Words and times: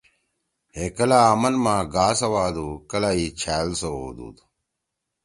ہے 0.75 0.85
کلا 0.95 1.19
آمن 1.31 1.55
ما 1.63 1.75
گا 1.93 2.05
سوادُو، 2.19 2.67
کلا 2.89 3.11
یی 3.19 3.27
چھأل 3.39 3.67
سوؤدُود۔ 3.79 4.37